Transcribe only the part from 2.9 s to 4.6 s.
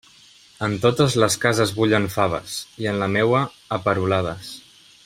en la meua, a perolades.